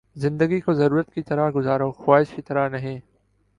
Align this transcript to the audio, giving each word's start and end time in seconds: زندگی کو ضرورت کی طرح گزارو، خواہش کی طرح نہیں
زندگی 0.15 0.59
کو 0.59 0.73
ضرورت 0.73 1.13
کی 1.13 1.21
طرح 1.21 1.51
گزارو، 1.55 1.91
خواہش 1.91 2.29
کی 2.29 2.41
طرح 2.41 2.69
نہیں 2.69 2.99